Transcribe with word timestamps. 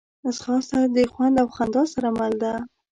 ځغاسته 0.35 0.79
د 0.95 0.97
خوند 1.13 1.35
او 1.41 1.47
خندا 1.55 1.83
سره 1.93 2.09
مل 2.17 2.33
ده 2.43 2.53